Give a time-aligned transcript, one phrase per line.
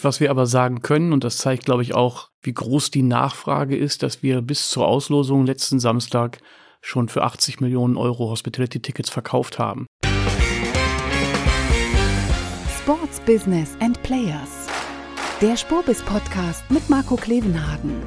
[0.00, 3.76] Was wir aber sagen können, und das zeigt, glaube ich, auch, wie groß die Nachfrage
[3.76, 6.38] ist, dass wir bis zur Auslosung letzten Samstag
[6.80, 9.86] schon für 80 Millionen Euro Hospitality-Tickets verkauft haben.
[12.78, 14.68] Sports Business and Players.
[15.40, 18.02] Der Spurbis Podcast mit Marco Klevenhagen.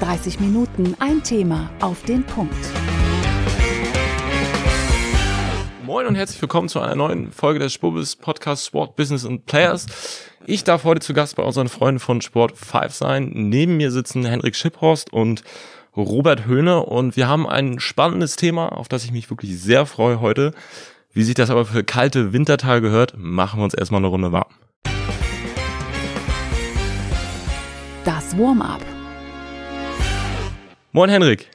[0.00, 2.79] 30 Minuten, ein Thema auf den Punkt.
[5.90, 9.86] Moin und herzlich willkommen zu einer neuen Folge des Spurbis Podcast Sport Business and Players.
[10.46, 13.32] Ich darf heute zu Gast bei unseren Freunden von Sport 5 sein.
[13.34, 15.42] Neben mir sitzen Henrik Schipphorst und
[15.96, 20.20] Robert Höhne und wir haben ein spannendes Thema, auf das ich mich wirklich sehr freue
[20.20, 20.54] heute.
[21.12, 24.54] Wie sich das aber für kalte Wintertage gehört, machen wir uns erstmal eine Runde warm.
[28.04, 28.86] Das Warm-up.
[30.92, 31.50] Moin Henrik.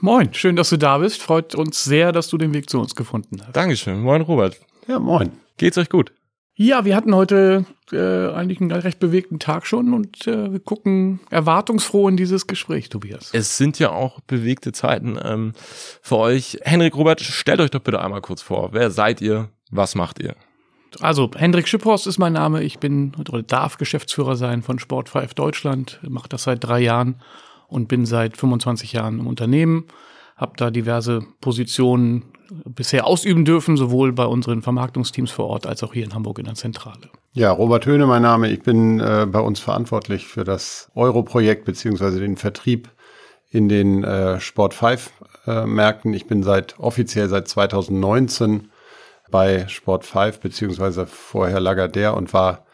[0.00, 1.22] Moin, schön, dass du da bist.
[1.22, 3.56] Freut uns sehr, dass du den Weg zu uns gefunden hast.
[3.56, 4.00] Dankeschön.
[4.00, 4.60] Moin Robert.
[4.86, 5.32] Ja, moin.
[5.56, 6.12] Geht's euch gut?
[6.54, 11.20] Ja, wir hatten heute äh, eigentlich einen recht bewegten Tag schon und äh, wir gucken
[11.30, 13.30] erwartungsfroh in dieses Gespräch, Tobias.
[13.32, 15.52] Es sind ja auch bewegte Zeiten ähm,
[16.00, 16.58] für euch.
[16.62, 18.70] Henrik, Robert, stellt euch doch bitte einmal kurz vor.
[18.72, 19.50] Wer seid ihr?
[19.70, 20.34] Was macht ihr?
[21.00, 22.62] Also, Hendrik Schipphorst ist mein Name.
[22.62, 27.20] Ich bin oder darf Geschäftsführer sein von Sport 5 Deutschland, mache das seit drei Jahren
[27.68, 29.86] und bin seit 25 Jahren im Unternehmen,
[30.36, 32.24] habe da diverse Positionen
[32.64, 36.44] bisher ausüben dürfen, sowohl bei unseren Vermarktungsteams vor Ort als auch hier in Hamburg in
[36.44, 37.08] der Zentrale.
[37.32, 38.50] Ja, Robert Höhne, mein Name.
[38.50, 42.88] Ich bin äh, bei uns verantwortlich für das Euro-Projekt beziehungsweise den Vertrieb
[43.50, 45.10] in den äh, Sport 5
[45.46, 46.14] äh, Märkten.
[46.14, 48.70] Ich bin seit offiziell seit 2019
[49.30, 52.64] bei Sport 5 beziehungsweise vorher Lagardère und war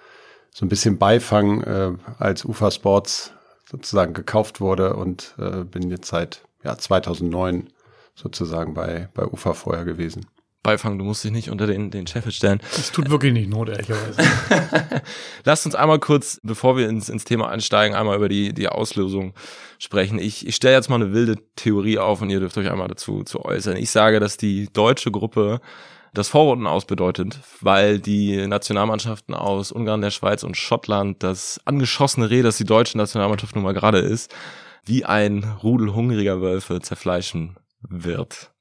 [0.50, 3.32] so ein bisschen Beifang, äh, als UFA Sports
[3.72, 7.70] sozusagen gekauft wurde und äh, bin jetzt seit ja, 2009
[8.14, 10.26] sozusagen bei, bei UFA vorher gewesen.
[10.62, 12.60] Beifang, du musst dich nicht unter den, den Scheffel stellen.
[12.76, 14.22] Das tut wirklich nicht not, ehrlicherweise.
[15.44, 19.34] Lasst uns einmal kurz, bevor wir ins, ins Thema einsteigen, einmal über die, die Auslösung
[19.80, 20.20] sprechen.
[20.20, 23.24] Ich, ich stelle jetzt mal eine wilde Theorie auf und ihr dürft euch einmal dazu
[23.24, 23.76] zu äußern.
[23.76, 25.60] Ich sage, dass die deutsche Gruppe
[26.12, 32.28] das Vorrunden aus bedeutet, weil die Nationalmannschaften aus Ungarn, der Schweiz und Schottland das angeschossene
[32.28, 34.34] Reh, das die deutsche Nationalmannschaft nun mal gerade ist,
[34.84, 38.52] wie ein Rudel hungriger Wölfe zerfleischen wird.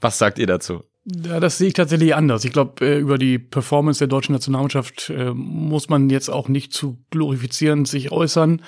[0.00, 0.82] Was sagt ihr dazu?
[1.04, 2.44] Ja, das sehe ich tatsächlich anders.
[2.44, 6.72] Ich glaube, äh, über die Performance der deutschen Nationalmannschaft äh, muss man jetzt auch nicht
[6.72, 8.62] zu glorifizierend sich äußern.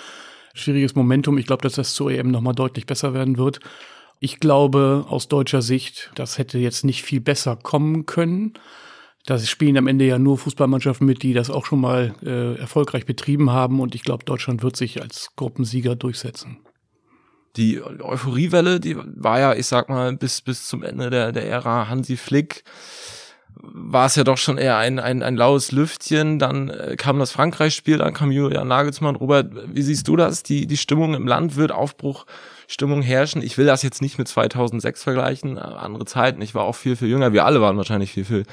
[0.52, 1.38] Schwieriges Momentum.
[1.38, 3.60] Ich glaube, dass das zur EM nochmal deutlich besser werden wird.
[4.20, 8.54] Ich glaube aus deutscher Sicht, das hätte jetzt nicht viel besser kommen können.
[9.26, 13.06] Da spielen am Ende ja nur Fußballmannschaften mit, die das auch schon mal äh, erfolgreich
[13.06, 13.80] betrieben haben.
[13.80, 16.58] Und ich glaube, Deutschland wird sich als Gruppensieger durchsetzen.
[17.56, 21.88] Die Euphoriewelle, die war ja, ich sag mal, bis, bis zum Ende der, der Ära
[21.88, 22.64] Hansi Flick
[23.56, 26.38] war es ja doch schon eher ein, ein, ein laues Lüftchen.
[26.38, 29.16] Dann äh, kam das Frankreich-Spiel, dann kam Julian Nagelsmann.
[29.16, 30.42] Robert, wie siehst du das?
[30.42, 31.72] Die, die Stimmung im Land wird
[32.64, 33.42] Aufbruchstimmung herrschen.
[33.42, 36.40] Ich will das jetzt nicht mit 2006 vergleichen, andere Zeiten.
[36.42, 37.32] Ich war auch viel, viel jünger.
[37.32, 38.44] Wir alle waren wahrscheinlich viel, viel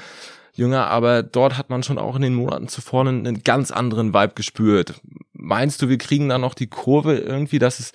[0.54, 4.12] jünger, aber dort hat man schon auch in den Monaten zuvor einen, einen ganz anderen
[4.12, 5.00] Vibe gespürt.
[5.32, 7.92] Meinst du, wir kriegen da noch die Kurve irgendwie, dass es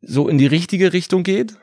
[0.00, 1.56] so in die richtige Richtung geht?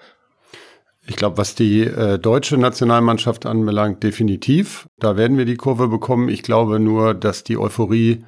[1.07, 4.87] Ich glaube, was die äh, deutsche Nationalmannschaft anbelangt, definitiv.
[4.99, 6.29] Da werden wir die Kurve bekommen.
[6.29, 8.25] Ich glaube nur, dass die Euphorie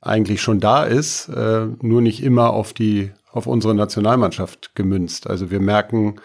[0.00, 5.28] eigentlich schon da ist, äh, nur nicht immer auf die auf unsere Nationalmannschaft gemünzt.
[5.28, 6.16] Also wir merken,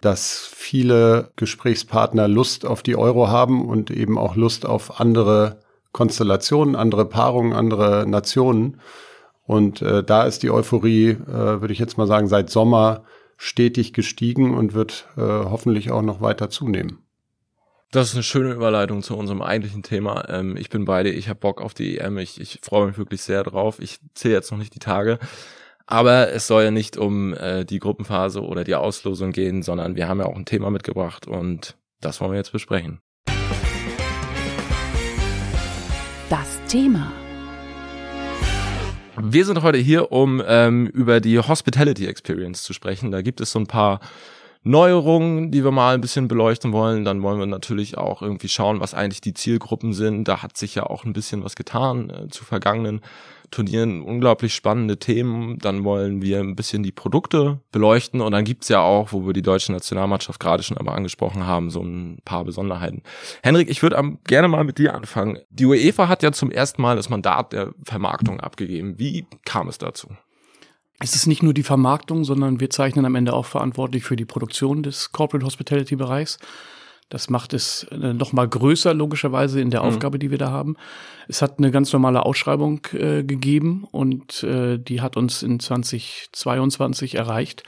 [0.00, 5.60] dass viele Gesprächspartner Lust auf die Euro haben und eben auch Lust auf andere
[5.92, 8.80] Konstellationen, andere Paarungen, andere Nationen.
[9.46, 13.02] Und äh, da ist die Euphorie, äh, würde ich jetzt mal sagen, seit Sommer
[13.36, 16.98] stetig gestiegen und wird äh, hoffentlich auch noch weiter zunehmen.
[17.90, 20.28] Das ist eine schöne Überleitung zu unserem eigentlichen Thema.
[20.28, 23.22] Ähm, ich bin beide, ich habe Bock auf die EM, ich, ich freue mich wirklich
[23.22, 23.80] sehr drauf.
[23.80, 25.18] Ich zähle jetzt noch nicht die Tage.
[25.90, 30.06] Aber es soll ja nicht um äh, die Gruppenphase oder die Auslosung gehen, sondern wir
[30.06, 33.00] haben ja auch ein Thema mitgebracht und das wollen wir jetzt besprechen.
[36.30, 37.12] Das Thema.
[39.20, 43.10] Wir sind heute hier, um ähm, über die Hospitality Experience zu sprechen.
[43.10, 43.98] Da gibt es so ein paar
[44.62, 47.04] Neuerungen, die wir mal ein bisschen beleuchten wollen.
[47.04, 50.24] Dann wollen wir natürlich auch irgendwie schauen, was eigentlich die Zielgruppen sind.
[50.24, 53.00] Da hat sich ja auch ein bisschen was getan äh, zu vergangenen
[53.50, 54.02] Turnieren.
[54.02, 55.58] Unglaublich spannende Themen.
[55.58, 58.20] Dann wollen wir ein bisschen die Produkte beleuchten.
[58.20, 61.70] Und dann gibt's ja auch, wo wir die deutsche Nationalmannschaft gerade schon einmal angesprochen haben,
[61.70, 63.02] so ein paar Besonderheiten.
[63.42, 65.38] Henrik, ich würde gerne mal mit dir anfangen.
[65.48, 68.98] Die UEFA hat ja zum ersten Mal das Mandat der Vermarktung abgegeben.
[68.98, 70.08] Wie kam es dazu?
[71.02, 74.26] Es ist nicht nur die Vermarktung, sondern wir zeichnen am Ende auch verantwortlich für die
[74.26, 76.38] Produktion des Corporate Hospitality Bereichs.
[77.08, 79.88] Das macht es äh, noch mal größer, logischerweise, in der mhm.
[79.88, 80.76] Aufgabe, die wir da haben.
[81.26, 87.14] Es hat eine ganz normale Ausschreibung äh, gegeben und äh, die hat uns in 2022
[87.14, 87.64] erreicht.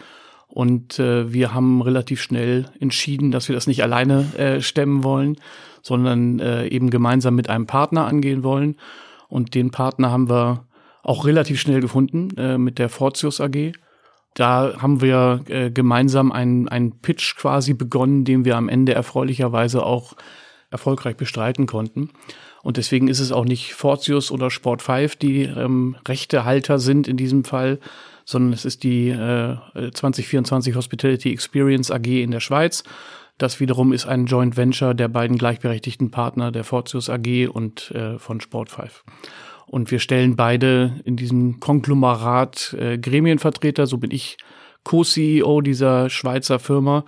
[0.46, 5.36] Und äh, wir haben relativ schnell entschieden, dass wir das nicht alleine äh, stemmen wollen,
[5.80, 8.76] sondern äh, eben gemeinsam mit einem Partner angehen wollen.
[9.28, 10.66] Und den Partner haben wir
[11.02, 13.72] auch relativ schnell gefunden äh, mit der Fortius AG.
[14.34, 20.14] Da haben wir äh, gemeinsam einen, Pitch quasi begonnen, den wir am Ende erfreulicherweise auch
[20.70, 22.10] erfolgreich bestreiten konnten.
[22.62, 27.16] Und deswegen ist es auch nicht Fortius oder Sport 5, die ähm, Rechtehalter sind in
[27.16, 27.78] diesem Fall,
[28.24, 29.56] sondern es ist die äh,
[29.92, 32.84] 2024 Hospitality Experience AG in der Schweiz.
[33.36, 38.18] Das wiederum ist ein Joint Venture der beiden gleichberechtigten Partner der Fortius AG und äh,
[38.18, 39.02] von Sport 5.
[39.72, 43.86] Und wir stellen beide in diesem Konglomerat äh, Gremienvertreter.
[43.86, 44.36] So bin ich
[44.84, 47.06] Co-CEO dieser Schweizer Firma.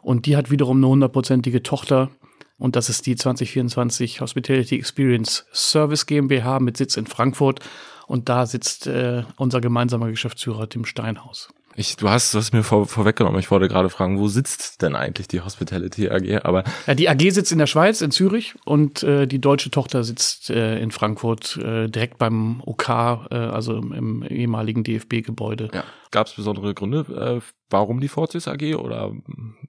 [0.00, 2.08] Und die hat wiederum eine hundertprozentige Tochter.
[2.56, 7.60] Und das ist die 2024 Hospitality Experience Service GmbH mit Sitz in Frankfurt.
[8.06, 11.50] Und da sitzt äh, unser gemeinsamer Geschäftsführer Tim Steinhaus.
[11.76, 13.38] Ich, du hast es mir vor, vorweggenommen.
[13.38, 16.44] Ich wollte gerade fragen, wo sitzt denn eigentlich die Hospitality AG?
[16.44, 20.02] Aber ja, die AG sitzt in der Schweiz, in Zürich, und äh, die deutsche Tochter
[20.02, 25.68] sitzt äh, in Frankfurt, äh, direkt beim OK, äh, also im, im ehemaligen DFB-Gebäude.
[25.74, 25.84] Ja.
[26.10, 29.12] Gab es besondere Gründe, äh, warum die Fortis AG oder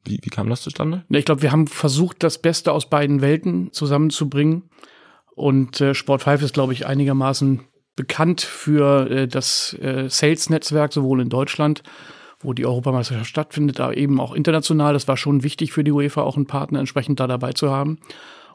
[0.05, 1.03] wie, wie kam das zustande?
[1.09, 4.69] Ich glaube, wir haben versucht, das Beste aus beiden Welten zusammenzubringen.
[5.35, 7.61] Und äh, Sport 5 ist, glaube ich, einigermaßen
[7.97, 11.83] bekannt für äh, das äh, Sales-Netzwerk, sowohl in Deutschland,
[12.39, 14.93] wo die Europameisterschaft stattfindet, aber eben auch international.
[14.93, 17.99] Das war schon wichtig für die UEFA, auch einen Partner entsprechend da dabei zu haben.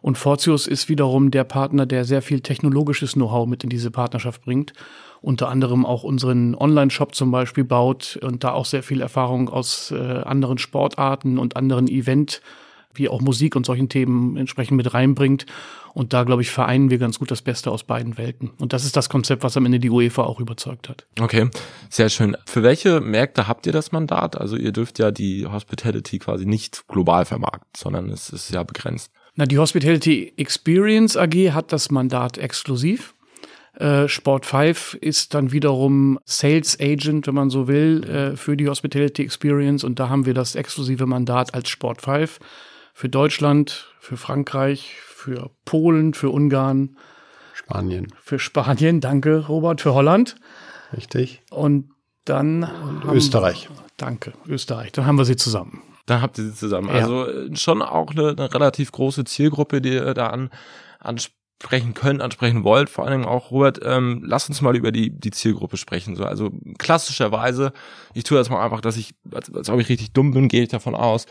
[0.01, 4.43] Und Fortius ist wiederum der Partner, der sehr viel technologisches Know-how mit in diese Partnerschaft
[4.43, 4.73] bringt.
[5.21, 9.93] Unter anderem auch unseren Online-Shop zum Beispiel baut und da auch sehr viel Erfahrung aus
[9.93, 12.41] äh, anderen Sportarten und anderen Event-
[12.95, 15.47] wie auch Musik und solchen Themen entsprechend mit reinbringt.
[15.95, 18.51] Und da, glaube ich, vereinen wir ganz gut das Beste aus beiden Welten.
[18.59, 21.07] Und das ist das Konzept, was am Ende die UEFA auch überzeugt hat.
[21.21, 21.51] Okay,
[21.91, 22.37] sehr schön.
[22.47, 24.41] Für welche Märkte habt ihr das Mandat?
[24.41, 29.13] Also ihr dürft ja die Hospitality quasi nicht global vermarkten, sondern es ist ja begrenzt.
[29.35, 33.15] Na, die Hospitality Experience AG hat das Mandat exklusiv.
[33.75, 38.69] Äh, Sport 5 ist dann wiederum Sales Agent, wenn man so will, äh, für die
[38.69, 39.85] Hospitality Experience.
[39.85, 42.39] Und da haben wir das exklusive Mandat als Sport 5
[42.93, 46.97] für Deutschland, für Frankreich, für Polen, für Ungarn.
[47.55, 48.09] Spanien.
[48.23, 50.37] Für Spanien, danke Robert, für Holland.
[50.93, 51.43] Richtig.
[51.51, 51.91] Und
[52.25, 53.69] dann Und Österreich.
[53.69, 54.93] Wir, danke, Österreich.
[54.93, 55.83] Dann haben wir sie zusammen.
[56.07, 56.89] Dann habt ihr sie zusammen.
[56.89, 56.95] Ja.
[56.95, 60.51] Also äh, schon auch eine, eine, relativ große Zielgruppe, die ihr da an,
[60.99, 62.91] ansprechen könnt, ansprechen wollt.
[62.91, 66.17] Vor allem auch, Robert, ähm, lass uns mal über die, die Zielgruppe sprechen.
[66.17, 67.73] So, also klassischerweise,
[68.15, 70.63] ich tue das mal einfach, dass ich, als, als ob ich richtig dumm bin, gehe
[70.63, 71.27] ich davon aus,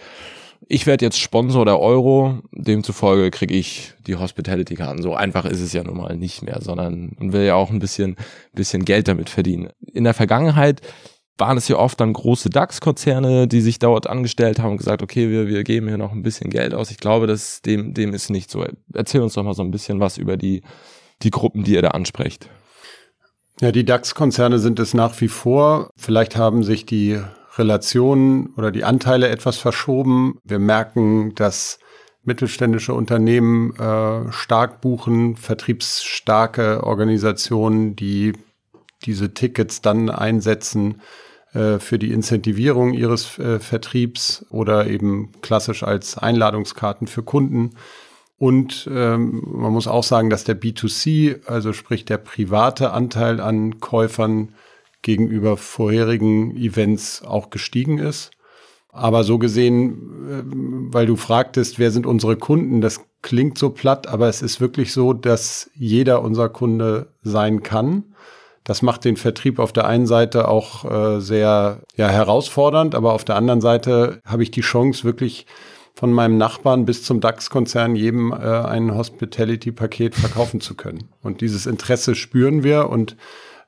[0.68, 5.02] ich werde jetzt Sponsor der Euro, demzufolge kriege ich die Hospitality-Karten.
[5.02, 7.80] So einfach ist es ja nun mal nicht mehr, sondern man will ja auch ein
[7.80, 8.16] bisschen,
[8.54, 9.70] bisschen Geld damit verdienen.
[9.94, 10.82] In der Vergangenheit
[11.38, 15.30] waren es ja oft dann große DAX-Konzerne, die sich dort angestellt haben und gesagt, okay,
[15.30, 16.92] wir, wir geben hier noch ein bisschen Geld aus.
[16.92, 18.64] Ich glaube, dass dem, dem ist nicht so.
[18.94, 20.62] Erzähl uns doch mal so ein bisschen was über die,
[21.24, 22.48] die Gruppen, die ihr da ansprecht.
[23.60, 25.90] Ja, die DAX-Konzerne sind es nach wie vor.
[25.98, 27.20] Vielleicht haben sich die
[27.58, 30.40] Relationen oder die Anteile etwas verschoben.
[30.44, 31.80] Wir merken, dass
[32.24, 38.34] mittelständische Unternehmen äh, stark buchen, vertriebsstarke Organisationen, die
[39.06, 41.02] diese Tickets dann einsetzen
[41.54, 47.72] äh, für die Incentivierung ihres äh, Vertriebs oder eben klassisch als Einladungskarten für Kunden.
[48.38, 53.80] Und ähm, man muss auch sagen, dass der B2C, also sprich der private Anteil an
[53.80, 54.54] Käufern,
[55.02, 58.32] gegenüber vorherigen Events auch gestiegen ist.
[58.94, 59.92] Aber so gesehen,
[60.30, 60.44] äh,
[60.94, 64.92] weil du fragtest, wer sind unsere Kunden, das klingt so platt, aber es ist wirklich
[64.94, 68.04] so, dass jeder unser Kunde sein kann.
[68.64, 73.24] Das macht den Vertrieb auf der einen Seite auch äh, sehr ja, herausfordernd, aber auf
[73.24, 75.46] der anderen Seite habe ich die Chance, wirklich
[75.94, 81.10] von meinem Nachbarn bis zum DAX-Konzern jedem äh, ein Hospitality-Paket verkaufen zu können.
[81.22, 83.18] Und dieses Interesse spüren wir und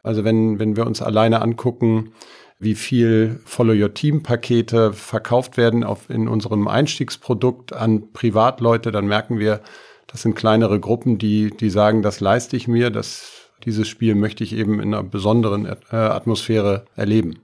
[0.04, 2.12] also wenn, wenn wir uns alleine angucken,
[2.60, 9.08] wie viel Follow Your Team Pakete verkauft werden auf, in unserem Einstiegsprodukt an Privatleute, dann
[9.08, 9.62] merken wir,
[10.08, 14.44] das sind kleinere Gruppen, die, die sagen, das leiste ich mir, das, dieses Spiel möchte
[14.44, 17.43] ich eben in einer besonderen äh, Atmosphäre erleben.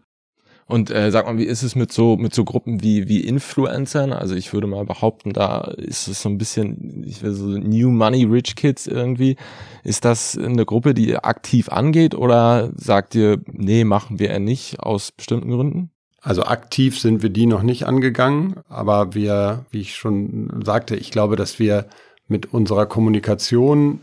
[0.69, 4.13] Und äh, sag mal, wie ist es mit so mit so Gruppen wie wie Influencern?
[4.13, 7.89] Also ich würde mal behaupten, da ist es so ein bisschen, ich will so New
[7.89, 9.35] Money Rich Kids irgendwie.
[9.83, 14.79] Ist das eine Gruppe, die aktiv angeht oder sagt ihr, nee, machen wir eher nicht
[14.79, 15.89] aus bestimmten Gründen?
[16.21, 21.09] Also aktiv sind wir die noch nicht angegangen, aber wir, wie ich schon sagte, ich
[21.09, 21.88] glaube, dass wir
[22.27, 24.01] mit unserer Kommunikation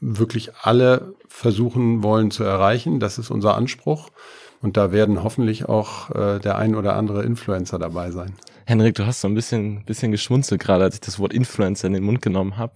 [0.00, 3.00] wirklich alle versuchen wollen zu erreichen.
[3.00, 4.10] Das ist unser Anspruch.
[4.64, 8.32] Und da werden hoffentlich auch äh, der ein oder andere Influencer dabei sein.
[8.64, 11.92] Henrik, du hast so ein bisschen, bisschen geschmunzelt gerade, als ich das Wort Influencer in
[11.92, 12.72] den Mund genommen habe.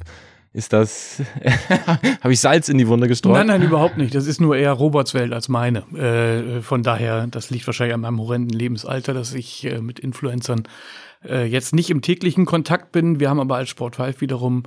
[0.52, 1.22] Ist das,
[2.22, 3.32] habe ich Salz in die Wunde gestreut?
[3.32, 4.14] Nein, nein, überhaupt nicht.
[4.14, 5.78] Das ist nur eher Roberts Welt als meine.
[5.96, 10.64] Äh, von daher, das liegt wahrscheinlich an meinem horrenden Lebensalter, dass ich äh, mit Influencern
[11.24, 13.18] äh, jetzt nicht im täglichen Kontakt bin.
[13.18, 14.64] Wir haben aber als Sport 5 wiederum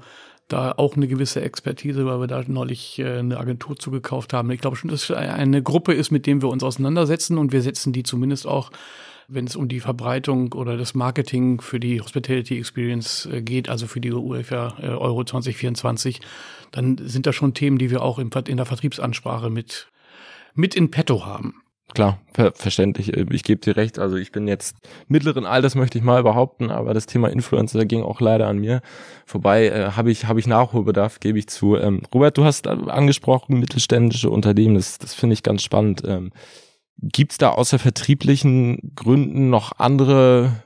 [0.51, 4.51] da auch eine gewisse Expertise, weil wir da neulich äh, eine Agentur zugekauft haben.
[4.51, 7.62] Ich glaube schon, dass es eine Gruppe ist, mit dem wir uns auseinandersetzen und wir
[7.62, 8.72] setzen die zumindest auch
[9.34, 13.88] wenn es um die Verbreitung oder das Marketing für die Hospitality Experience äh, geht, also
[13.88, 16.20] für die UEFA äh, Euro 2024,
[16.72, 19.88] dann sind das schon Themen, die wir auch in der Vertriebsansprache mit,
[20.53, 21.61] mit in petto haben.
[21.93, 23.15] Klar, ver verständlich.
[23.15, 24.00] Äh, ich gebe dir recht.
[24.00, 28.03] Also ich bin jetzt mittleren Alters, möchte ich mal behaupten, aber das Thema Influencer ging
[28.03, 28.81] auch leider an mir
[29.25, 29.67] vorbei.
[29.67, 31.75] Äh, habe ich habe ich Nachholbedarf, gebe ich zu.
[31.75, 34.75] Ähm, Robert, du hast angesprochen mittelständische Unternehmen.
[34.75, 36.03] Das das finde ich ganz spannend.
[36.05, 36.31] Ähm,
[36.98, 40.63] Gibt es da außer vertrieblichen Gründen noch andere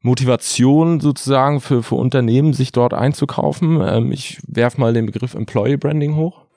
[0.00, 3.80] Motivationen sozusagen für, für Unternehmen, sich dort einzukaufen?
[3.82, 6.47] Ähm, ich werf mal den Begriff Employee Branding hoch.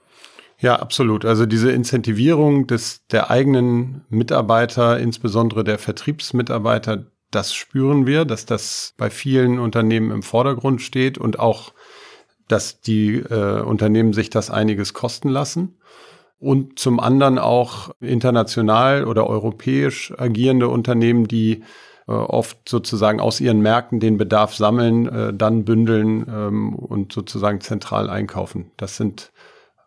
[0.62, 1.26] Ja, absolut.
[1.26, 8.94] Also diese Incentivierung des, der eigenen Mitarbeiter, insbesondere der Vertriebsmitarbeiter, das spüren wir, dass das
[8.96, 11.74] bei vielen Unternehmen im Vordergrund steht und auch,
[12.48, 15.80] dass die äh, Unternehmen sich das einiges kosten lassen
[16.38, 21.64] und zum anderen auch international oder europäisch agierende Unternehmen, die
[22.08, 27.62] äh, oft sozusagen aus ihren Märkten den Bedarf sammeln, äh, dann bündeln ähm, und sozusagen
[27.62, 28.70] zentral einkaufen.
[28.78, 29.32] Das sind,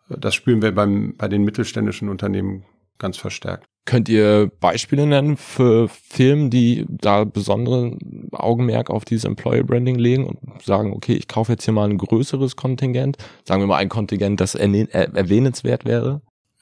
[0.09, 2.65] das spüren wir beim, bei den mittelständischen Unternehmen
[2.97, 3.65] ganz verstärkt.
[3.85, 10.25] Könnt ihr Beispiele nennen für Firmen, die da besonderen Augenmerk auf dieses Employer Branding legen
[10.25, 13.89] und sagen, okay, ich kaufe jetzt hier mal ein größeres Kontingent, sagen wir mal ein
[13.89, 16.21] Kontingent, das erwähnenswert wäre?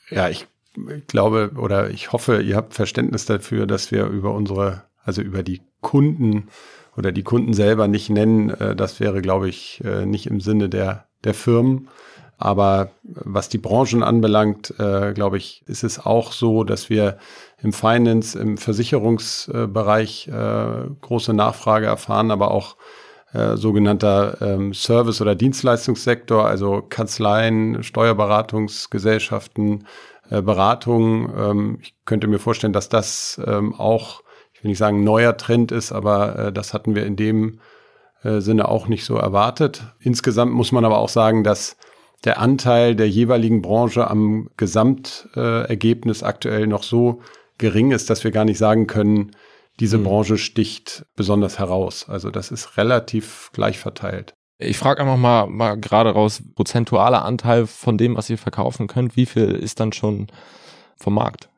[0.10, 0.48] Ja, ich
[1.08, 5.62] glaube oder ich hoffe, ihr habt Verständnis dafür, dass wir über unsere, also über die
[5.80, 6.50] Kunden
[6.98, 8.50] oder die Kunden selber nicht nennen.
[8.50, 11.88] Äh, das wäre, glaube ich, äh, nicht im Sinne der, der Firmen.
[12.44, 17.18] Aber was die Branchen anbelangt, äh, glaube ich, ist es auch so, dass wir
[17.62, 22.76] im Finance, im Versicherungsbereich äh, große Nachfrage erfahren, aber auch
[23.32, 29.88] äh, sogenannter ähm, Service- oder Dienstleistungssektor, also Kanzleien, Steuerberatungsgesellschaften,
[30.30, 31.32] äh, Beratungen.
[31.38, 34.22] Ähm, ich könnte mir vorstellen, dass das ähm, auch,
[34.52, 37.62] ich will nicht sagen neuer Trend ist, aber äh, das hatten wir in dem
[38.22, 39.84] äh, Sinne auch nicht so erwartet.
[40.02, 41.78] Insgesamt muss man aber auch sagen, dass
[42.24, 47.22] der Anteil der jeweiligen Branche am Gesamtergebnis aktuell noch so
[47.58, 49.32] gering ist, dass wir gar nicht sagen können,
[49.80, 50.04] diese mhm.
[50.04, 52.08] Branche sticht besonders heraus.
[52.08, 54.34] Also das ist relativ gleich verteilt.
[54.60, 59.18] Ich frage einfach mal, mal gerade raus, prozentualer Anteil von dem, was ihr verkaufen könnt,
[59.18, 60.28] wie viel ist dann schon
[60.96, 61.50] vom Markt?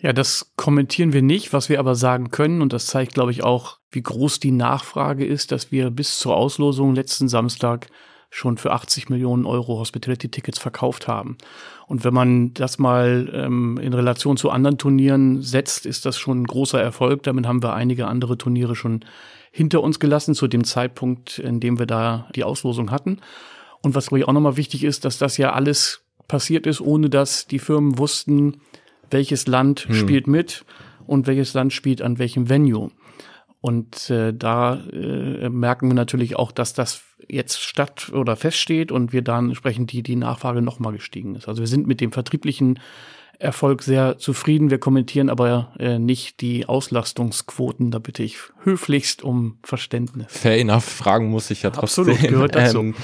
[0.00, 1.52] Ja, das kommentieren wir nicht.
[1.52, 5.24] Was wir aber sagen können, und das zeigt, glaube ich, auch, wie groß die Nachfrage
[5.24, 7.88] ist, dass wir bis zur Auslosung letzten Samstag
[8.30, 11.38] schon für 80 Millionen Euro Hospitality-Tickets verkauft haben.
[11.86, 16.42] Und wenn man das mal ähm, in Relation zu anderen Turnieren setzt, ist das schon
[16.42, 17.22] ein großer Erfolg.
[17.22, 19.04] Damit haben wir einige andere Turniere schon
[19.50, 23.20] hinter uns gelassen zu dem Zeitpunkt, in dem wir da die Auslosung hatten.
[23.82, 27.08] Und was, glaube ich, auch nochmal wichtig ist, dass das ja alles passiert ist, ohne
[27.08, 28.60] dass die Firmen wussten,
[29.10, 29.94] welches Land hm.
[29.94, 30.64] spielt mit
[31.06, 32.90] und welches Land spielt an welchem Venue.
[33.60, 39.12] Und äh, da äh, merken wir natürlich auch, dass das jetzt statt oder feststeht und
[39.12, 41.48] wir dann entsprechend die, die Nachfrage nochmal gestiegen ist.
[41.48, 42.80] Also wir sind mit dem vertrieblichen
[43.38, 44.70] Erfolg sehr zufrieden.
[44.70, 47.90] Wir kommentieren aber äh, nicht die Auslastungsquoten.
[47.90, 50.26] Da bitte ich höflichst um Verständnis.
[50.28, 50.84] Fair enough.
[50.84, 52.08] Fragen muss ich ja trotzdem.
[52.08, 52.80] Absolut, gehört dazu.
[52.80, 52.94] Ähm,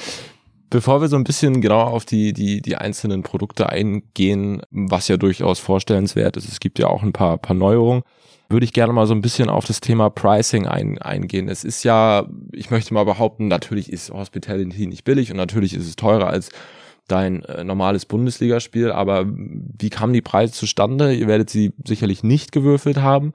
[0.71, 5.17] bevor wir so ein bisschen genauer auf die, die, die einzelnen Produkte eingehen, was ja
[5.17, 8.03] durchaus vorstellenswert ist, es gibt ja auch ein paar, paar Neuerungen
[8.55, 11.49] würde ich gerne mal so ein bisschen auf das Thema Pricing ein, eingehen.
[11.49, 15.89] Es ist ja, ich möchte mal behaupten, natürlich ist Hospitality nicht billig und natürlich ist
[15.89, 16.51] es teurer als
[17.09, 21.13] dein äh, normales Bundesligaspiel, aber wie kamen die Preise zustande?
[21.13, 23.33] Ihr werdet sie sicherlich nicht gewürfelt haben,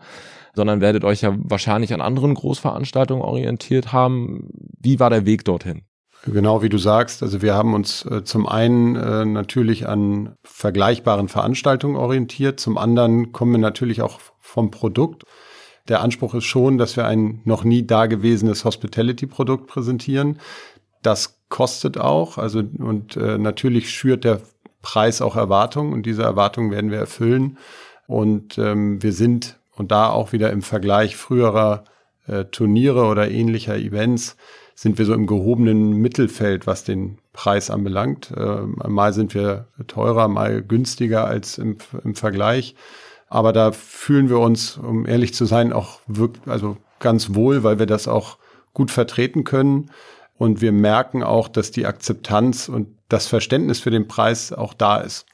[0.55, 4.49] sondern werdet euch ja wahrscheinlich an anderen Großveranstaltungen orientiert haben.
[4.79, 5.81] Wie war der Weg dorthin?
[6.25, 11.27] Genau wie du sagst, also wir haben uns äh, zum einen äh, natürlich an vergleichbaren
[11.27, 14.19] Veranstaltungen orientiert, zum anderen kommen wir natürlich auch
[14.49, 15.23] vom Produkt.
[15.87, 20.39] Der Anspruch ist schon, dass wir ein noch nie dagewesenes Hospitality-Produkt präsentieren.
[21.01, 24.41] Das kostet auch, also und äh, natürlich schürt der
[24.81, 27.57] Preis auch Erwartungen und diese Erwartungen werden wir erfüllen.
[28.07, 31.85] Und ähm, wir sind Und da auch wieder im Vergleich früherer
[32.27, 34.35] äh, Turniere oder ähnlicher Events
[34.75, 38.31] sind wir so im gehobenen Mittelfeld, was den Preis anbelangt.
[38.31, 42.75] Äh, mal sind wir teurer, mal günstiger als im, im Vergleich.
[43.29, 47.79] Aber da fühlen wir uns, um ehrlich zu sein, auch wirklich, also ganz wohl, weil
[47.79, 48.37] wir das auch
[48.73, 49.91] gut vertreten können.
[50.35, 54.97] Und wir merken auch, dass die Akzeptanz und das Verständnis für den Preis auch da
[54.97, 55.25] ist.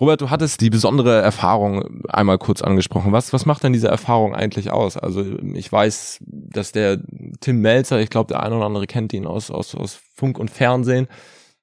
[0.00, 3.12] Robert, du hattest die besondere Erfahrung einmal kurz angesprochen.
[3.12, 4.96] Was, was macht denn diese Erfahrung eigentlich aus?
[4.96, 6.98] Also ich weiß, dass der
[7.40, 10.50] Tim Melzer, ich glaube, der eine oder andere kennt ihn aus, aus, aus Funk und
[10.50, 11.06] Fernsehen,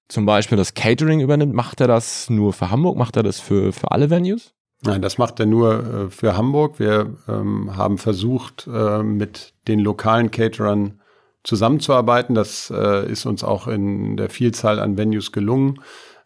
[0.08, 1.54] zum Beispiel das Catering übernimmt.
[1.54, 2.98] Macht er das nur für Hamburg?
[2.98, 4.54] Macht er das für, für alle Venues?
[4.84, 6.80] Nein, das macht er nur äh, für Hamburg.
[6.80, 11.00] Wir ähm, haben versucht, äh, mit den lokalen Caterern
[11.44, 12.34] zusammenzuarbeiten.
[12.36, 15.82] Das äh, ist uns auch in der Vielzahl an Venues gelungen.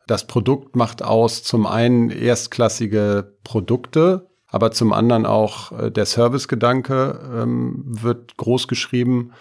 [0.07, 7.19] Das Produkt macht aus zum einen erstklassige Produkte, aber zum anderen auch äh, der Servicegedanke
[7.35, 9.31] ähm, wird groß geschrieben.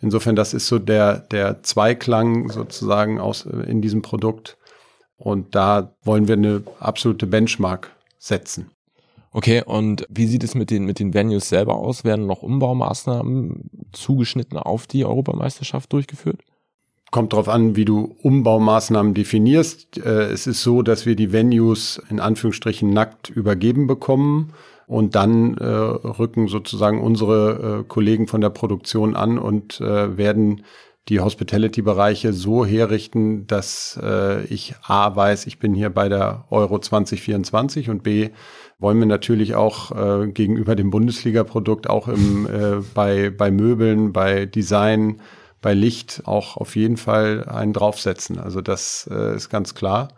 [0.00, 4.56] Insofern, das ist so der, der Zweiklang sozusagen aus, äh, in diesem Produkt.
[5.16, 8.70] Und da wollen wir eine absolute Benchmark setzen.
[9.30, 12.04] Okay, und wie sieht es mit den, mit den Venues selber aus?
[12.04, 16.40] Werden noch Umbaumaßnahmen zugeschnitten auf die Europameisterschaft durchgeführt?
[17.10, 19.98] Kommt darauf an, wie du Umbaumaßnahmen definierst.
[19.98, 24.52] Äh, es ist so, dass wir die Venues in Anführungsstrichen nackt übergeben bekommen
[24.86, 30.64] und dann äh, rücken sozusagen unsere äh, Kollegen von der Produktion an und äh, werden
[31.08, 36.78] die Hospitality-Bereiche so herrichten, dass äh, ich A weiß, ich bin hier bei der Euro
[36.78, 38.30] 2024 und B
[38.78, 44.46] wollen wir natürlich auch äh, gegenüber dem Bundesliga-Produkt auch im, äh, bei, bei Möbeln, bei
[44.46, 45.20] Design,
[45.60, 48.38] bei Licht auch auf jeden Fall einen draufsetzen.
[48.38, 50.08] Also das äh, ist ganz klar.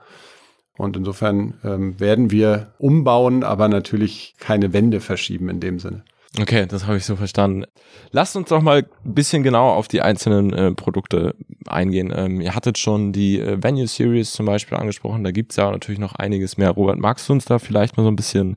[0.77, 6.05] Und insofern ähm, werden wir umbauen, aber natürlich keine Wände verschieben in dem Sinne.
[6.39, 7.65] Okay, das habe ich so verstanden.
[8.13, 11.35] Lasst uns doch mal ein bisschen genauer auf die einzelnen äh, Produkte
[11.67, 12.13] eingehen.
[12.15, 15.25] Ähm, ihr hattet schon die äh, Venue Series zum Beispiel angesprochen.
[15.25, 16.71] Da gibt's ja natürlich noch einiges mehr.
[16.71, 18.57] Robert, magst du uns da vielleicht mal so ein bisschen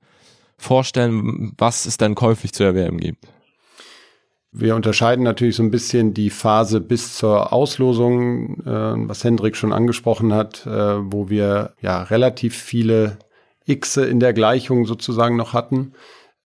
[0.58, 3.26] vorstellen, was es denn käuflich zu erwerben gibt?
[4.52, 9.74] Wir unterscheiden natürlich so ein bisschen die Phase bis zur Auslosung, äh, was Hendrik schon
[9.74, 13.18] angesprochen hat, äh, wo wir ja relativ viele
[13.68, 15.94] Xe in der Gleichung sozusagen noch hatten.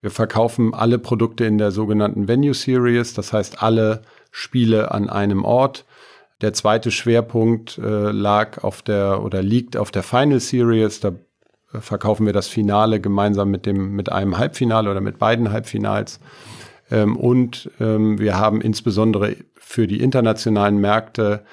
[0.02, 5.44] Wir verkaufen alle Produkte in der sogenannten Venue Series, das heißt alle Spiele an einem
[5.44, 5.86] Ort.
[6.42, 11.00] Der zweite Schwerpunkt äh, lag auf der oder liegt auf der Final Series.
[11.00, 11.14] Da
[11.74, 16.20] äh, verkaufen wir das Finale gemeinsam mit dem mit einem Halbfinale oder mit beiden Halbfinals.
[16.92, 21.44] Ähm, und ähm, wir haben insbesondere für die internationalen Märkte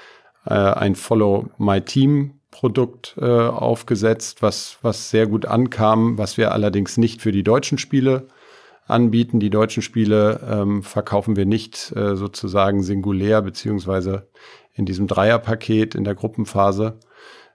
[0.44, 6.52] äh, ein Follow My Team Produkt äh, aufgesetzt, was, was sehr gut ankam, was wir
[6.52, 8.28] allerdings nicht für die deutschen Spiele
[8.86, 9.40] anbieten.
[9.40, 14.28] Die deutschen Spiele ähm, verkaufen wir nicht äh, sozusagen singulär beziehungsweise
[14.72, 17.00] in diesem Dreierpaket in der Gruppenphase.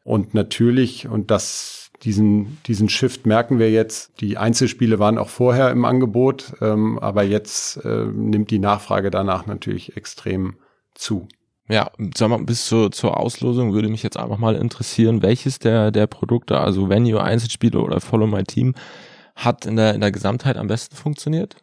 [0.03, 5.71] Und natürlich, und das, diesen, diesen Shift merken wir jetzt, die Einzelspiele waren auch vorher
[5.71, 10.55] im Angebot, ähm, aber jetzt äh, nimmt die Nachfrage danach natürlich extrem
[10.93, 11.29] zu.
[11.69, 15.91] Ja, sag mal, bis zur, zur Auslosung würde mich jetzt einfach mal interessieren, welches der,
[15.91, 18.73] der Produkte, also Venue, Einzelspiele oder Follow My Team,
[19.35, 21.57] hat in der, in der Gesamtheit am besten funktioniert?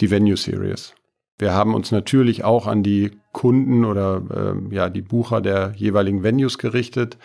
[0.00, 0.94] Die Venue Series.
[1.38, 6.22] Wir haben uns natürlich auch an die Kunden oder äh, ja die Bucher der jeweiligen
[6.22, 7.18] Venues gerichtet.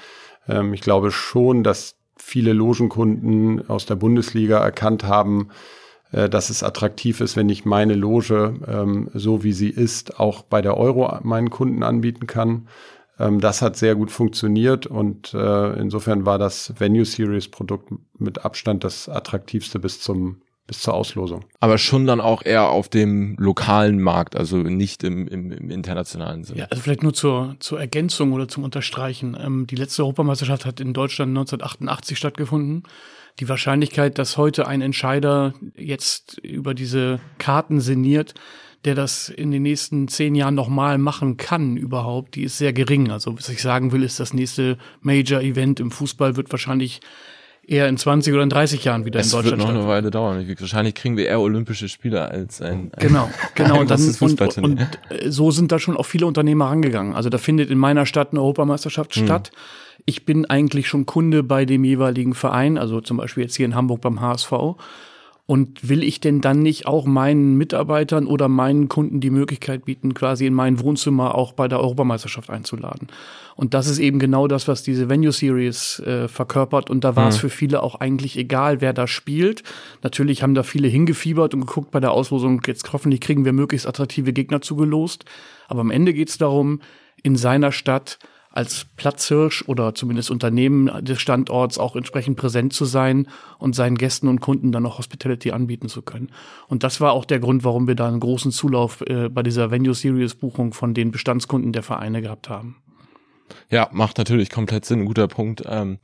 [0.48, 5.50] Ähm, ich glaube schon, dass viele Logenkunden aus der Bundesliga erkannt haben,
[6.12, 10.62] dass es attraktiv ist, wenn ich meine Loge, ähm, so wie sie ist, auch bei
[10.62, 12.68] der Euro meinen Kunden anbieten kann.
[13.20, 18.46] Ähm, das hat sehr gut funktioniert und äh, insofern war das Venue Series Produkt mit
[18.46, 21.46] Abstand das attraktivste bis zum bis zur Auslosung.
[21.62, 26.44] Aber schon dann auch eher auf dem lokalen Markt, also nicht im, im, im internationalen
[26.44, 26.60] Sinne.
[26.60, 29.38] Ja, also vielleicht nur zur, zur Ergänzung oder zum Unterstreichen.
[29.40, 32.84] Ähm, die letzte Europameisterschaft hat in Deutschland 1988 stattgefunden
[33.40, 38.34] die Wahrscheinlichkeit, dass heute ein Entscheider jetzt über diese Karten sinniert,
[38.86, 43.12] der das in den nächsten zehn Jahren nochmal machen kann überhaupt, die ist sehr gering.
[43.12, 47.02] Also was ich sagen will, ist, das nächste Major-Event im Fußball wird wahrscheinlich
[47.68, 49.62] eher in 20 oder in 30 Jahren wieder es in Deutschland.
[49.62, 50.48] Es wird noch eine Weile dauern.
[50.58, 53.82] Wahrscheinlich kriegen wir eher Olympische Spiele als ein, ein genau, genau.
[53.82, 57.14] und, dann, und, und äh, so sind da schon auch viele Unternehmer rangegangen.
[57.14, 59.26] Also da findet in meiner Stadt eine Europameisterschaft hm.
[59.26, 59.52] statt
[60.08, 63.76] ich bin eigentlich schon Kunde bei dem jeweiligen Verein, also zum Beispiel jetzt hier in
[63.76, 64.54] Hamburg beim HSV.
[65.46, 70.14] Und will ich denn dann nicht auch meinen Mitarbeitern oder meinen Kunden die Möglichkeit bieten,
[70.14, 73.08] quasi in mein Wohnzimmer auch bei der Europameisterschaft einzuladen?
[73.56, 76.90] Und das ist eben genau das, was diese Venue Series äh, verkörpert.
[76.90, 77.42] Und da war es mhm.
[77.42, 79.64] für viele auch eigentlich egal, wer da spielt.
[80.04, 83.88] Natürlich haben da viele hingefiebert und geguckt bei der Auslosung, jetzt hoffentlich kriegen wir möglichst
[83.88, 85.26] attraktive Gegner zugelost.
[85.68, 86.80] Aber am Ende geht es darum,
[87.24, 88.20] in seiner Stadt
[88.58, 93.28] als Platzhirsch oder zumindest Unternehmen des Standorts auch entsprechend präsent zu sein
[93.60, 96.32] und seinen Gästen und Kunden dann auch Hospitality anbieten zu können.
[96.68, 99.70] Und das war auch der Grund, warum wir da einen großen Zulauf äh, bei dieser
[99.70, 102.78] Venue Series Buchung von den Bestandskunden der Vereine gehabt haben.
[103.70, 105.62] Ja, macht natürlich komplett Sinn, guter Punkt.
[105.68, 106.00] Ähm,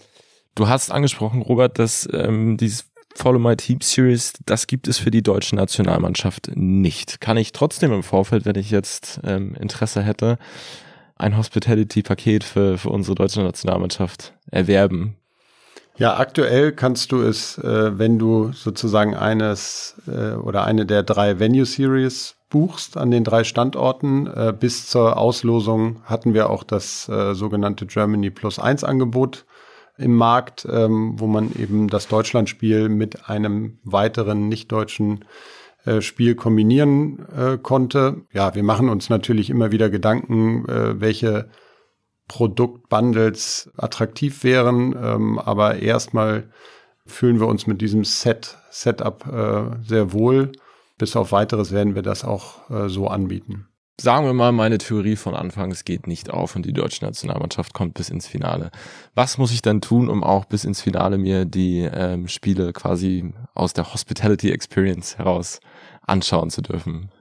[0.53, 2.85] du hast angesprochen, Robert, dass ähm, dieses
[3.15, 7.19] Follow My Team Series, das gibt es für die deutsche Nationalmannschaft nicht.
[7.19, 10.37] Kann ich trotzdem im Vorfeld, wenn ich jetzt ähm, Interesse hätte,
[11.15, 15.15] ein Hospitality-Paket für, für unsere deutsche Nationalmannschaft erwerben?
[15.95, 21.39] Ja, aktuell kannst du es, äh, wenn du sozusagen eines äh, oder eine der drei
[21.39, 24.27] Venue Series buchst an den drei Standorten.
[24.27, 29.45] Äh, bis zur Auslosung hatten wir auch das äh, sogenannte Germany Plus 1 Angebot
[29.97, 35.25] im Markt, ähm, wo man eben das Deutschlandspiel mit einem weiteren nicht-deutschen
[36.01, 38.21] Spiel kombinieren äh, konnte.
[38.31, 41.49] Ja, wir machen uns natürlich immer wieder Gedanken, äh, welche
[42.27, 46.49] Produktbundles attraktiv wären, ähm, aber erstmal
[47.05, 50.53] fühlen wir uns mit diesem Set, Setup äh, sehr wohl.
[50.97, 53.67] Bis auf weiteres werden wir das auch äh, so anbieten.
[54.01, 57.73] Sagen wir mal, meine Theorie von Anfang, es geht nicht auf und die deutsche Nationalmannschaft
[57.73, 58.71] kommt bis ins Finale.
[59.13, 63.31] Was muss ich dann tun, um auch bis ins Finale mir die ähm, Spiele quasi
[63.53, 65.59] aus der Hospitality Experience heraus
[66.01, 67.11] anschauen zu dürfen.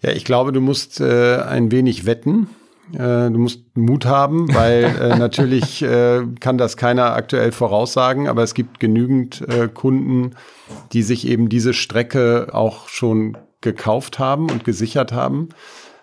[0.00, 2.48] Ja, ich glaube, du musst äh, ein wenig wetten.
[2.92, 8.42] Äh, du musst Mut haben, weil äh, natürlich äh, kann das keiner aktuell voraussagen, aber
[8.42, 10.36] es gibt genügend äh, Kunden,
[10.92, 15.48] die sich eben diese Strecke auch schon gekauft haben und gesichert haben.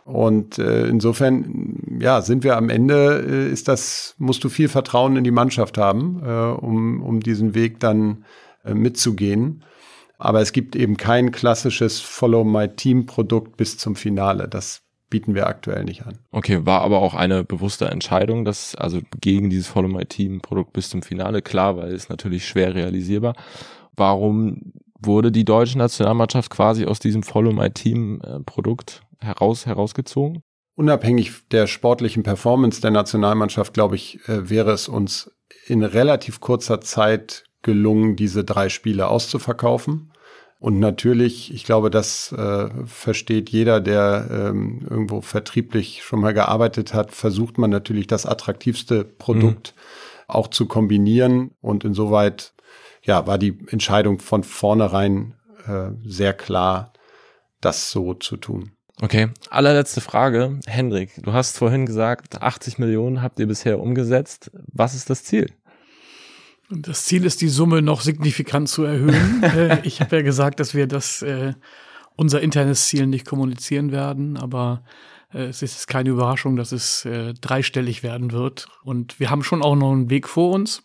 [0.04, 5.16] Und äh, insofern, ja, sind wir am Ende, äh, ist das, musst du viel Vertrauen
[5.16, 8.26] in die Mannschaft haben, äh, um, um diesen Weg dann
[8.66, 9.64] äh, mitzugehen.
[10.18, 14.48] Aber es gibt eben kein klassisches Follow My Team Produkt bis zum Finale.
[14.48, 16.18] Das bieten wir aktuell nicht an.
[16.32, 20.74] Okay, war aber auch eine bewusste Entscheidung, dass also gegen dieses Follow My Team Produkt
[20.74, 23.36] bis zum Finale klar, weil es natürlich schwer realisierbar.
[23.96, 30.44] Warum wurde die deutsche Nationalmannschaft quasi aus diesem Follow My Team Produkt heraus herausgezogen?
[30.76, 35.32] Unabhängig der sportlichen Performance der Nationalmannschaft, glaube ich, äh, wäre es uns
[35.68, 40.12] in relativ kurzer Zeit gelungen, diese drei Spiele auszuverkaufen.
[40.60, 46.94] Und natürlich, ich glaube, das äh, versteht jeder, der ähm, irgendwo vertrieblich schon mal gearbeitet
[46.94, 50.34] hat, versucht man natürlich das attraktivste Produkt mhm.
[50.36, 51.52] auch zu kombinieren.
[51.62, 52.54] Und insoweit,
[53.04, 55.36] ja, war die Entscheidung von vornherein
[55.68, 56.94] äh, sehr klar,
[57.60, 58.72] das so zu tun.
[59.02, 60.60] Okay, allerletzte Frage.
[60.68, 64.52] Hendrik, du hast vorhin gesagt, 80 Millionen habt ihr bisher umgesetzt.
[64.72, 65.48] Was ist das Ziel?
[66.70, 69.44] Das Ziel ist, die Summe noch signifikant zu erhöhen.
[69.52, 71.54] Äh, ich habe ja gesagt, dass wir das äh,
[72.16, 74.84] unser internes Ziel nicht kommunizieren werden, aber
[75.34, 78.68] äh, es ist keine Überraschung, dass es äh, dreistellig werden wird.
[78.84, 80.84] Und wir haben schon auch noch einen Weg vor uns,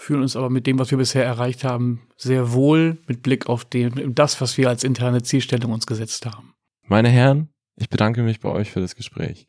[0.00, 3.66] fühlen uns aber mit dem, was wir bisher erreicht haben, sehr wohl mit Blick auf
[3.66, 6.54] den, das, was wir als interne Zielstellung uns gesetzt haben.
[6.86, 9.46] Meine Herren, ich bedanke mich bei euch für das Gespräch.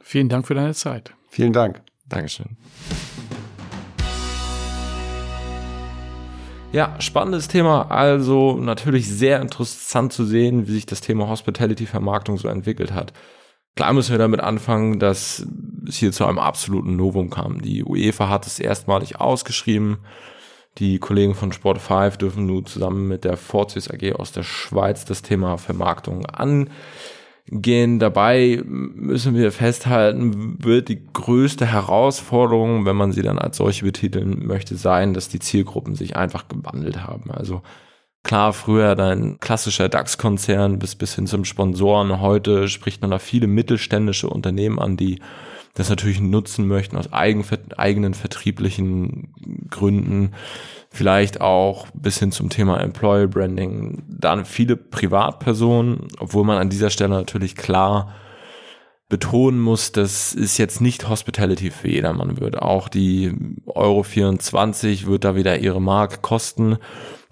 [0.00, 1.14] Vielen Dank für deine Zeit.
[1.30, 1.82] Vielen Dank.
[2.08, 2.56] Dankeschön.
[6.72, 7.90] Ja, spannendes Thema.
[7.90, 13.12] Also natürlich sehr interessant zu sehen, wie sich das Thema Hospitality-Vermarktung so entwickelt hat.
[13.74, 15.46] Klar müssen wir damit anfangen, dass
[15.88, 17.62] es hier zu einem absoluten Novum kam.
[17.62, 19.98] Die UEFA hat es erstmalig ausgeschrieben.
[20.78, 25.04] Die Kollegen von Sport 5 dürfen nun zusammen mit der Fortius AG aus der Schweiz
[25.04, 26.70] das Thema Vermarktung an
[27.46, 27.98] gehen.
[27.98, 34.46] Dabei müssen wir festhalten, wird die größte Herausforderung, wenn man sie dann als solche betiteln
[34.46, 37.30] möchte, sein, dass die Zielgruppen sich einfach gewandelt haben.
[37.30, 37.62] Also
[38.22, 42.20] klar, früher dein klassischer DAX-Konzern bis, bis hin zum Sponsoren.
[42.20, 45.20] Heute spricht man da viele mittelständische Unternehmen an, die
[45.74, 47.44] das natürlich nutzen möchten aus eigen,
[47.76, 49.32] eigenen vertrieblichen
[49.70, 50.32] Gründen
[50.90, 56.90] vielleicht auch bis hin zum Thema Employer Branding, dann viele Privatpersonen, obwohl man an dieser
[56.90, 58.12] Stelle natürlich klar
[59.08, 62.60] betonen muss, dass es jetzt nicht Hospitality für jedermann wird.
[62.60, 63.34] Auch die
[63.66, 66.78] Euro 24 wird da wieder ihre Mark kosten.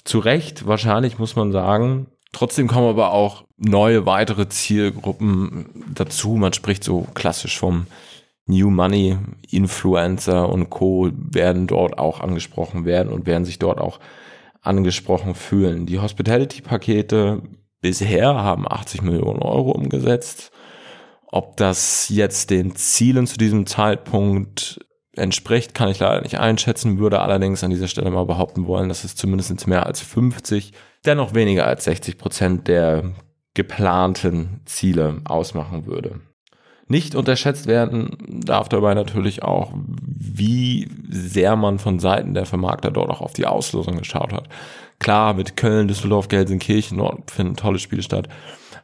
[0.04, 2.06] Zu Recht, wahrscheinlich muss man sagen.
[2.32, 6.36] Trotzdem kommen aber auch neue weitere Zielgruppen dazu.
[6.36, 7.86] Man spricht so klassisch vom
[8.46, 9.18] New Money
[9.50, 11.10] Influencer und Co.
[11.12, 14.00] werden dort auch angesprochen werden und werden sich dort auch
[14.62, 15.86] angesprochen fühlen.
[15.86, 17.42] Die Hospitality-Pakete
[17.80, 20.50] bisher haben 80 Millionen Euro umgesetzt.
[21.26, 24.84] Ob das jetzt den Zielen zu diesem Zeitpunkt
[25.16, 29.04] entspricht, kann ich leider nicht einschätzen, würde allerdings an dieser Stelle mal behaupten wollen, dass
[29.04, 30.72] es zumindest mehr als 50,
[31.04, 33.12] dennoch weniger als 60 Prozent der
[33.54, 36.20] geplanten Ziele ausmachen würde.
[36.86, 43.10] Nicht unterschätzt werden darf dabei natürlich auch, wie sehr man von Seiten der Vermarkter dort
[43.10, 44.48] auch auf die Auslosung geschaut hat.
[44.98, 48.28] Klar, mit Köln, Düsseldorf, Gelsenkirchen, dort finden tolle Spiele statt.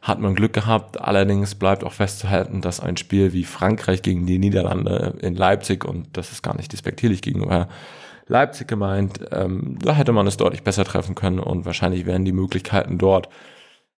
[0.01, 1.01] Hat man Glück gehabt.
[1.01, 6.15] Allerdings bleibt auch festzuhalten, dass ein Spiel wie Frankreich gegen die Niederlande in Leipzig, und
[6.17, 7.67] das ist gar nicht despektierlich gegenüber
[8.27, 12.33] Leipzig gemeint, ähm, da hätte man es deutlich besser treffen können und wahrscheinlich wären die
[12.33, 13.29] Möglichkeiten dort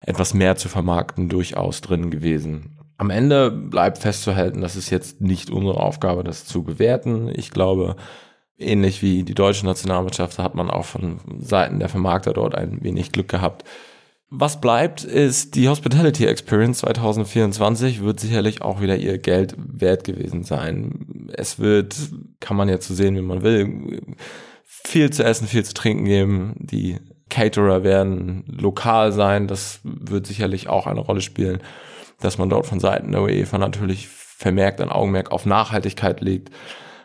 [0.00, 2.78] etwas mehr zu vermarkten durchaus drin gewesen.
[2.98, 7.30] Am Ende bleibt festzuhalten, dass es jetzt nicht unsere Aufgabe, das zu bewerten.
[7.32, 7.96] Ich glaube,
[8.58, 13.12] ähnlich wie die deutsche Nationalmannschaft hat man auch von Seiten der Vermarkter dort ein wenig
[13.12, 13.64] Glück gehabt.
[14.30, 20.44] Was bleibt, ist die Hospitality Experience 2024 wird sicherlich auch wieder ihr Geld wert gewesen
[20.44, 21.28] sein.
[21.32, 21.96] Es wird,
[22.40, 24.02] kann man jetzt so sehen, wie man will,
[24.64, 26.54] viel zu essen, viel zu trinken geben.
[26.58, 26.98] Die
[27.30, 29.48] Caterer werden lokal sein.
[29.48, 31.60] Das wird sicherlich auch eine Rolle spielen
[32.20, 36.50] dass man dort von Seiten der UEFA natürlich vermerkt ein Augenmerk auf Nachhaltigkeit legt.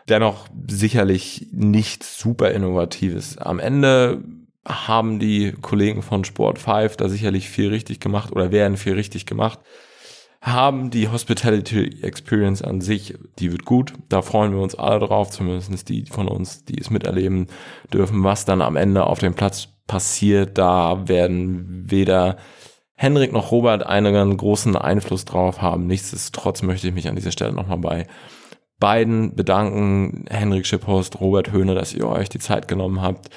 [0.08, 3.38] Dennoch sicherlich nichts super Innovatives.
[3.38, 4.22] Am Ende
[4.66, 9.26] haben die Kollegen von Sport 5 da sicherlich viel richtig gemacht oder werden viel richtig
[9.26, 9.58] gemacht.
[10.40, 13.94] Haben die Hospitality Experience an sich, die wird gut.
[14.08, 17.46] Da freuen wir uns alle drauf, zumindest die von uns, die es miterleben
[17.92, 20.58] dürfen, was dann am Ende auf dem Platz passiert.
[20.58, 22.36] Da werden weder
[22.94, 25.86] Henrik noch Robert einen großen Einfluss drauf haben.
[25.86, 28.06] Nichtsdestotrotz möchte ich mich an dieser Stelle nochmal bei
[28.78, 33.30] beiden bedanken, Henrik Schipphorst, Robert Höhne, dass ihr euch die Zeit genommen habt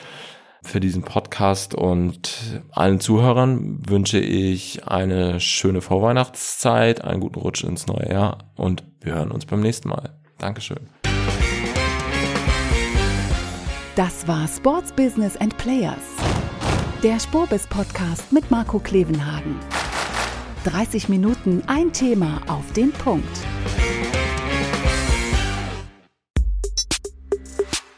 [0.68, 7.88] für diesen Podcast und allen Zuhörern wünsche ich eine schöne Vorweihnachtszeit, einen guten Rutsch ins
[7.88, 10.14] neue Jahr und wir hören uns beim nächsten Mal.
[10.38, 10.90] Dankeschön.
[13.96, 15.96] Das war Sports Business and Players.
[17.02, 19.56] Der Spurbis Podcast mit Marco Klevenhagen.
[20.66, 23.40] 30 Minuten ein Thema auf den Punkt.